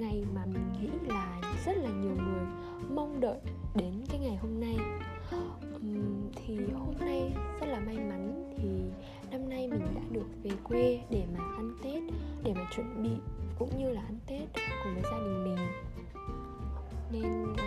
[0.00, 2.46] Ngày mà mình nghĩ là rất là nhiều người
[2.94, 3.38] mong đợi
[3.74, 4.76] đến cái ngày hôm nay.
[5.76, 8.68] Uhm, Thì hôm nay rất là may mắn thì
[9.30, 12.02] năm nay mình đã được về quê để mà ăn Tết
[12.44, 13.10] Để mà chuẩn bị
[13.58, 14.48] cũng như là ăn Tết
[14.84, 15.66] cùng với gia đình mình.
[17.12, 17.58] Nên uh,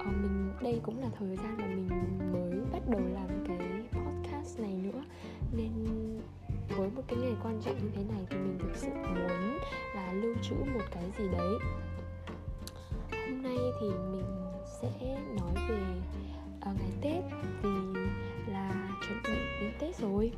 [0.00, 1.88] uh, mình đây cũng là thời gian mà mình
[2.32, 3.58] mới bắt đầu làm cái
[3.92, 5.02] podcast này nữa.
[5.56, 5.70] Nên
[6.68, 9.58] với một cái ngày quan trọng như thế này thì mình thực sự muốn
[9.94, 11.58] là lưu trữ một cái gì đấy.
[13.10, 15.82] Hôm nay thì mình sẽ nói về
[16.70, 17.24] uh, ngày tết
[17.62, 18.00] vì
[18.46, 20.32] là chuẩn bị đến tết rồi.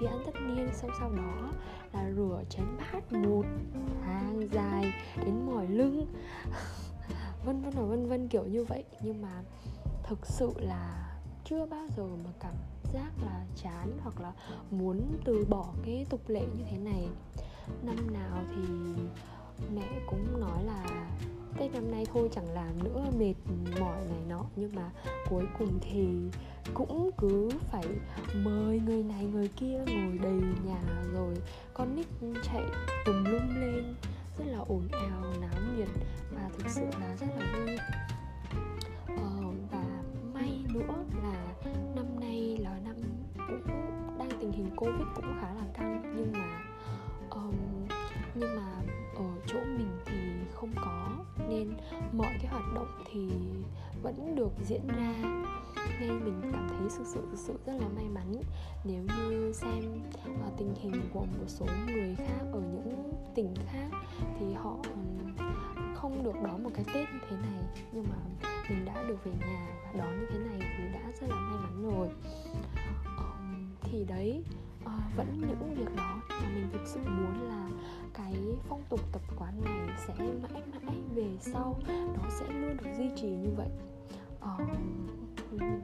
[0.00, 1.50] Nhà ăn tất niên xong sau đó
[1.92, 3.44] là rửa chén bát một
[4.02, 4.92] hàng dài
[5.24, 6.06] đến mỏi lưng.
[7.44, 8.84] Vân vân và vân vân kiểu như vậy.
[9.02, 9.42] Nhưng mà
[10.02, 11.12] thực sự là
[11.44, 12.54] chưa bao giờ mà cảm
[12.92, 14.32] giác là chán hoặc là
[14.70, 17.08] muốn từ bỏ cái tục lệ như thế này.
[17.82, 18.62] Năm nào thì
[19.74, 21.10] mẹ cũng nói là
[21.56, 23.34] Tết năm nay thôi, chẳng làm nữa, mệt
[23.80, 24.44] mỏi này nọ.
[24.56, 24.90] Nhưng mà
[25.30, 26.06] cuối cùng thì
[26.74, 27.84] cũng cứ phải
[28.34, 30.80] mời người này kia ngồi đầy nhà
[31.12, 31.34] rồi
[31.74, 32.06] con nít
[32.42, 32.62] chạy
[33.04, 33.94] tùm lum lên.
[34.38, 35.88] Rất là ồn ào náo nhiệt
[36.34, 37.76] và thực sự là rất là vui.
[39.06, 39.30] Ờ,
[39.70, 39.84] và
[40.34, 41.54] may nữa là
[41.96, 42.96] năm nay là năm
[43.48, 43.62] cũng
[44.18, 46.14] đang tình hình covid cũng khá là căng.
[46.16, 46.62] Nhưng mà
[47.30, 47.54] um,
[48.34, 48.72] nhưng mà
[49.16, 50.16] ở chỗ mình thì
[50.54, 51.08] không có.
[51.48, 51.72] Nên
[52.12, 53.28] mọi cái hoạt động thì
[54.02, 55.14] vẫn được diễn ra
[56.00, 58.32] nên mình cảm thấy thực sự thực sự rất là may mắn.
[58.84, 60.02] Nếu như xem
[60.46, 63.88] uh, tình hình của một số người khác ở những tỉnh khác
[64.38, 64.76] thì họ
[65.94, 67.62] không được đón một cái tết như thế này.
[67.92, 68.16] Nhưng mà
[68.70, 71.56] mình đã được về nhà và đón như thế này thì đã rất là may
[71.62, 72.08] mắn rồi.
[73.18, 74.44] Um, thì đấy
[74.84, 77.68] uh, vẫn những việc đó mà mình thực sự muốn là
[78.14, 78.34] cái
[78.68, 83.10] phong tục tập quán này sẽ mãi mãi về sau nó sẽ luôn được duy
[83.16, 83.68] trì như vậy.
[84.40, 84.66] Um,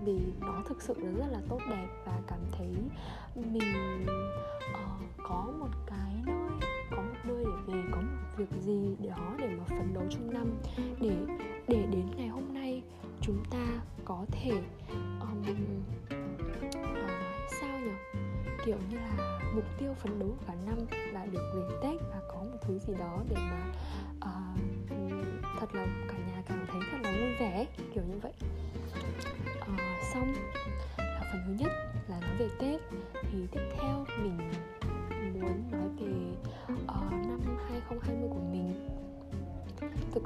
[0.05, 2.75] vì nó thực sự là rất là tốt đẹp và cảm thấy
[3.35, 4.07] mình
[4.71, 6.49] uh, có một cái nơi
[6.91, 10.35] có một nơi để về có một việc gì đó để mà phấn đấu trong
[10.35, 10.47] năm.
[11.01, 11.17] Để
[11.69, 12.83] để đến ngày hôm nay
[13.21, 13.67] chúng ta
[14.05, 14.51] có thể
[15.21, 15.83] um, uh,
[17.61, 18.21] sao nhỉ?
[18.65, 20.79] Kiểu như là mục tiêu phấn đấu cả năm
[21.13, 23.73] là được về tết và có một thứ gì đó để mà
[24.17, 24.61] uh,
[25.61, 28.33] thật là cả nhà cảm thấy thật là vui vẻ kiểu như vậy.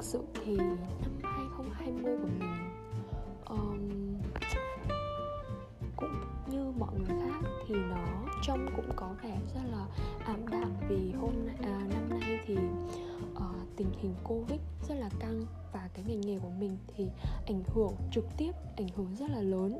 [0.01, 2.49] Thực sự thì năm 2020 của mình
[3.45, 3.89] um,
[5.95, 9.85] cũng như mọi người khác thì nó trông cũng có vẻ rất là
[10.25, 11.31] ảm đạm vì hôm
[11.61, 12.57] à, năm nay thì
[13.35, 17.07] uh, tình hình covid rất là căng và cái ngành nghề của mình thì
[17.47, 19.79] ảnh hưởng trực tiếp ảnh hưởng rất là lớn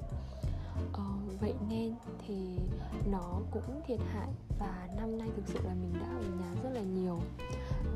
[0.89, 1.95] uh, vậy nên
[2.27, 2.57] thì
[3.11, 6.69] nó cũng thiệt hại và năm nay thực sự là mình đã ở nhà rất
[6.73, 7.19] là nhiều.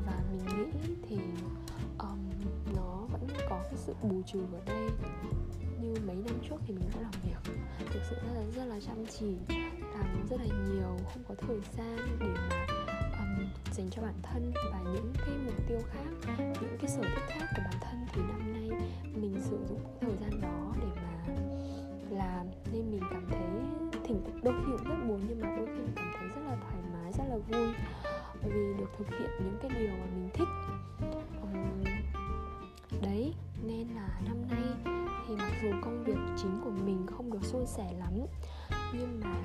[0.05, 1.17] Và mình nghĩ thì
[1.99, 2.19] um,
[2.75, 4.89] nó vẫn có cái sự bù trừ ở đây.
[5.81, 7.53] Như mấy năm trước thì mình đã làm việc
[7.93, 9.35] thực sự rất là rất là chăm chỉ
[9.93, 12.67] làm rất là nhiều không có thời gian để mà
[13.19, 17.23] um, dành cho bản thân và những cái mục tiêu khác những cái sở thích
[17.27, 18.05] khác của bản thân.
[18.13, 18.69] Thì năm nay
[19.15, 21.33] mình sử dụng thời gian đó để mà
[22.15, 22.43] là
[22.73, 23.47] nên mình cảm thấy
[24.03, 26.83] thỉnh đôi khi cũng rất buồn nhưng mà đôi khi cảm thấy rất là thoải
[26.93, 27.73] mái, rất là vui.
[28.43, 30.47] Vì được thực hiện những cái điều mà mình thích.
[33.01, 34.93] Đấy, nên là năm nay
[35.27, 38.13] thì mặc dù công việc chính của mình không được suôn sẻ lắm,
[38.93, 39.35] nhưng mà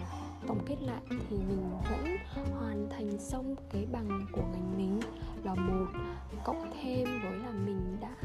[0.47, 2.17] tổng kết lại thì mình vẫn
[2.51, 5.01] hoàn thành xong cái bằng của ngành mình
[5.45, 5.87] là một,
[6.45, 8.17] cộng thêm với là mình đã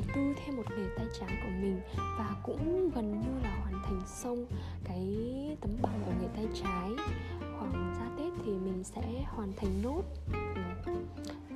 [0.00, 3.82] đầu tư thêm một nghề tay trái của mình và cũng gần như là hoàn
[3.84, 4.46] thành xong
[4.84, 5.06] cái
[5.60, 6.90] tấm bằng của nghề tay trái.
[7.58, 10.02] Khoảng ra tết thì mình sẽ hoàn thành nốt.
[10.86, 10.92] Ừ.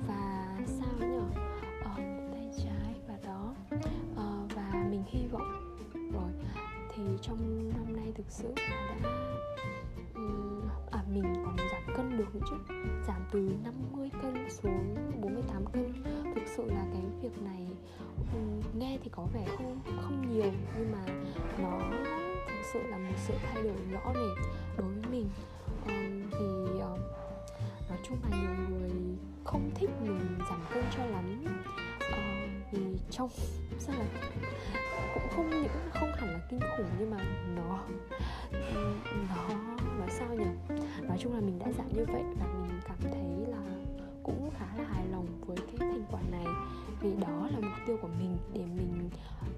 [0.07, 1.23] và sao nhở?
[1.83, 1.95] Ờ,
[2.31, 3.55] tay trái và đó.
[4.15, 6.31] Ờ, và mình hy vọng rồi
[6.95, 9.09] thì trong năm nay thực sự đã
[10.91, 11.57] à mình còn
[12.17, 12.75] được nữa chứ.
[13.07, 15.93] Giảm từ 50 cân xuống 48 cân.
[16.35, 17.67] Thực sự là cái việc này
[18.79, 21.05] nghe thì có vẻ không không nhiều nhưng mà
[21.57, 21.79] nó
[22.47, 24.45] thực sự là một sự thay đổi rõ rệt
[24.77, 25.29] đối với mình.
[25.85, 26.25] Um,
[28.07, 28.91] chung là nhiều người
[29.43, 31.45] không thích mình giảm cân cho lắm.
[31.97, 32.79] Uh, vì
[33.11, 33.29] trong
[33.79, 34.05] sao là
[35.13, 37.17] cũng không những không hẳn là kinh khủng nhưng mà
[37.55, 37.79] nó
[39.29, 39.64] nó
[41.15, 43.61] nói chung là mình đã giảm như vậy và mình cảm thấy là
[44.23, 46.45] cũng khá là hài lòng với cái thành quả này.
[47.01, 49.09] Vì đó là mục tiêu của mình để mình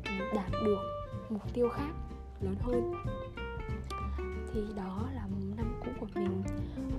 [0.06, 0.78] ừ, đạt được
[1.30, 1.92] mục tiêu khác
[2.42, 2.94] lớn hơn.
[4.54, 5.28] Thì đó là
[5.58, 6.44] năm cũ của mình.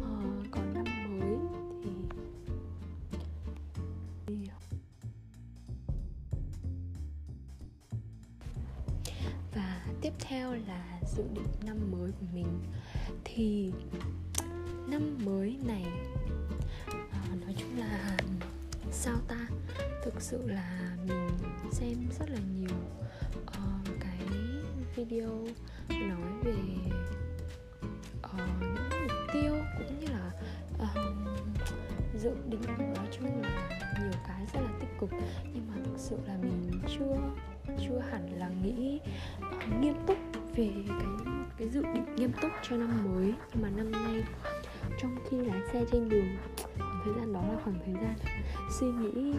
[0.02, 0.20] Ờ,
[0.50, 0.84] còn năm
[1.20, 1.36] mới
[4.26, 4.48] thì
[9.54, 12.60] và tiếp theo là dự định năm mới của mình.
[13.24, 13.72] Thì
[14.90, 15.84] năm mới này.
[17.10, 18.16] À, nói chung là
[18.90, 19.48] sao ta?
[20.04, 21.28] Thực sự là mình
[21.72, 22.76] xem rất là nhiều
[23.42, 24.18] uh, cái
[24.96, 25.46] video
[25.88, 26.52] nói về
[28.24, 30.32] uh, những mục tiêu cũng như là
[30.74, 30.98] uh,
[32.14, 32.62] dự định
[32.94, 33.68] nói chung là
[34.00, 35.10] nhiều cái rất là tích cực.
[35.44, 37.16] Nhưng mà thực sự là mình chưa
[37.78, 39.00] chưa hẳn là nghĩ
[39.38, 40.18] uh, nghiêm túc
[40.56, 43.34] về cái cái dự định nghiêm túc cho năm mới.
[43.52, 44.22] Nhưng mà năm nay
[44.98, 46.36] trong khi lái xe trên đường.
[46.78, 48.14] Khoảng thời gian đó là khoảng thời gian
[48.70, 49.34] suy nghĩ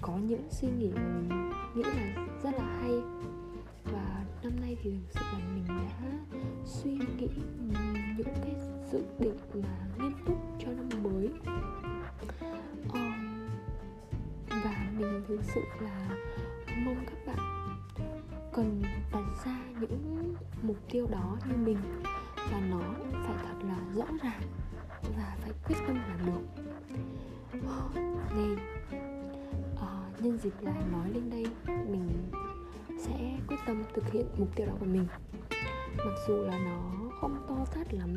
[0.00, 3.00] có những suy nghĩ mình nghĩ là rất là hay.
[3.84, 6.12] Và năm nay thì thực sự là mình đã
[6.64, 7.28] suy nghĩ
[8.16, 8.54] những cái
[8.92, 11.30] dự định mà nghiêm túc cho năm mới.
[12.92, 13.48] Um,
[14.48, 16.08] và mình thực sự là
[16.84, 17.68] mong các bạn
[18.52, 18.82] cần
[19.12, 21.78] đặt ra những mục tiêu đó như mình.
[22.52, 22.80] Và nó
[23.12, 24.42] phải thật là rõ ràng
[25.16, 26.62] và phải quyết tâm làm được.
[28.36, 28.56] Nên
[29.74, 32.08] uh, nhân dịp là nói lên đây mình
[32.98, 35.06] sẽ quyết tâm thực hiện mục tiêu đó của mình.
[35.96, 38.16] Mặc dù là nó không to tát lắm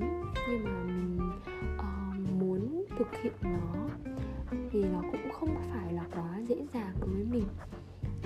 [0.50, 1.32] nhưng mà mình
[1.76, 3.88] uh, muốn thực hiện nó
[4.72, 7.48] vì nó cũng không phải là quá dễ dàng đối với mình.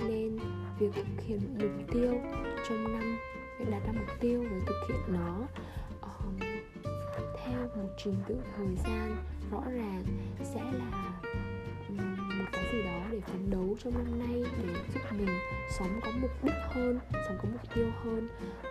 [0.08, 0.38] Nên
[0.78, 2.12] việc thực hiện mục tiêu
[2.68, 3.18] trong năm
[3.58, 5.46] việc đặt ra mục tiêu và thực hiện nó
[7.82, 9.16] một trình tự thời gian
[9.50, 10.04] rõ ràng
[10.42, 11.20] sẽ là
[12.38, 15.38] một cái gì đó để phấn đấu trong năm nay để giúp mình
[15.78, 18.28] sống có mục đích hơn sống có mục tiêu hơn.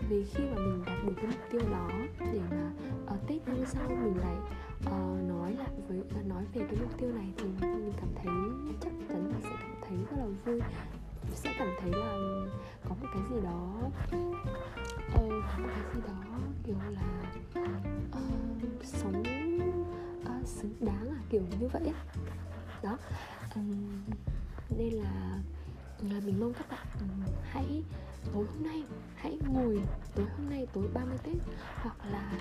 [0.10, 1.90] Vì khi mà mình đạt được cái mục tiêu đó
[2.20, 2.72] để mà
[3.06, 4.36] ở uh, tết năm sau mình lại
[4.80, 8.34] uh, nói lại với uh, nói về cái mục tiêu này thì mình cảm thấy
[8.82, 10.62] chắc chắn là sẽ cảm thấy rất là vui
[11.36, 12.14] sẽ cảm thấy là
[12.90, 14.36] có một cái gì đó uh,
[15.16, 17.02] có một cái gì đó kiểu là
[17.62, 17.89] uh,
[18.84, 19.24] sống
[20.24, 21.82] uh, xứng đáng à kiểu như vậy
[22.84, 22.98] đó
[23.56, 24.04] um,
[24.78, 25.40] nên là
[26.02, 27.84] là mình mong các bạn um, hãy
[28.34, 28.84] tối hôm nay
[29.16, 29.82] hãy ngồi
[30.16, 31.36] tối hôm nay tối 30 Tết
[31.76, 32.40] hoặc là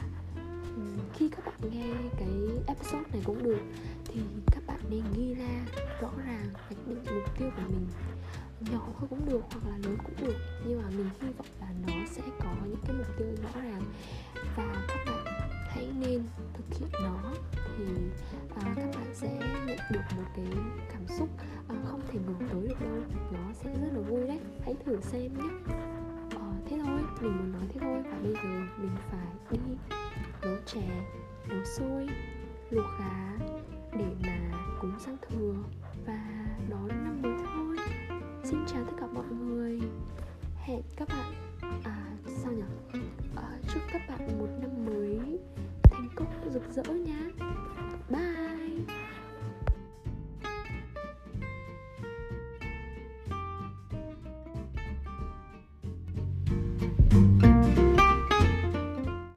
[0.77, 2.29] um, khi các bạn nghe cái
[2.67, 3.61] episode này cũng được
[4.05, 5.67] thì các bạn nên ghi ra
[6.01, 7.87] rõ ràng cái định mục tiêu của mình.
[8.61, 10.37] Nhỏ thôi cũng được hoặc là lớn cũng được
[10.67, 13.83] nhưng mà mình hy vọng là nó sẽ có những cái mục tiêu rõ ràng.
[14.57, 16.23] Và các bạn hãy nên
[16.55, 17.33] thực hiện nó.
[17.79, 17.85] Thì
[18.55, 20.47] à, các bạn sẽ nhận được một cái
[20.93, 21.29] cảm xúc
[21.69, 23.03] à, không thể ngờ tới được đâu.
[23.33, 24.41] Nó sẽ rất là vui đấy.
[24.65, 25.73] Hãy thử xem nhé.
[26.35, 28.03] Ờ, thế thôi mình muốn nói thế thôi.
[28.05, 29.59] Và bây giờ mình phải đi
[30.43, 30.89] nấu chè
[31.49, 32.09] nấu xôi
[32.71, 33.39] luộc gà
[33.93, 35.55] để mà cúng sang thừa
[36.07, 36.29] và
[36.71, 37.77] đón năm mới thôi.
[38.45, 39.81] Xin chào tất cả mọi người.
[40.57, 41.33] Hẹn các bạn
[41.85, 43.01] à sao nhỉ?
[43.37, 44.18] À, chúc các bạn
[46.83, 47.18] rỡ nha.